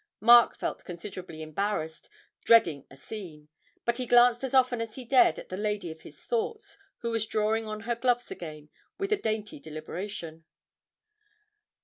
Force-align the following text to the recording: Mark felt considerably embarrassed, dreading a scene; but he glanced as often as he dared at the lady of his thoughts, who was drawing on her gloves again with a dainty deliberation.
Mark 0.19 0.57
felt 0.57 0.83
considerably 0.83 1.43
embarrassed, 1.43 2.09
dreading 2.43 2.87
a 2.89 2.97
scene; 2.97 3.49
but 3.85 3.97
he 3.97 4.07
glanced 4.07 4.43
as 4.43 4.51
often 4.51 4.81
as 4.81 4.95
he 4.95 5.05
dared 5.05 5.37
at 5.37 5.49
the 5.49 5.55
lady 5.57 5.91
of 5.91 6.01
his 6.01 6.23
thoughts, 6.25 6.75
who 7.01 7.11
was 7.11 7.27
drawing 7.27 7.67
on 7.67 7.81
her 7.81 7.93
gloves 7.93 8.31
again 8.31 8.69
with 8.97 9.13
a 9.13 9.15
dainty 9.15 9.59
deliberation. 9.59 10.43